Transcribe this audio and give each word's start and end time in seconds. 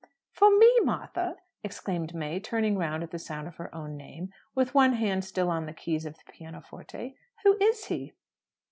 "For 0.31 0.49
me, 0.57 0.79
Martha?" 0.79 1.35
exclaimed 1.63 2.15
May, 2.15 2.39
turning 2.39 2.75
round 2.75 3.03
at 3.03 3.11
the 3.11 3.19
sound 3.19 3.47
of 3.47 3.57
her 3.57 3.69
own 3.75 3.97
name, 3.97 4.31
with 4.55 4.73
one 4.73 4.93
hand 4.93 5.23
still 5.23 5.51
on 5.51 5.67
the 5.67 5.73
keys 5.73 6.07
of 6.07 6.15
the 6.15 6.31
pianoforte. 6.31 7.15
"Who 7.43 7.55
is 7.61 7.85
he?" 7.85 8.11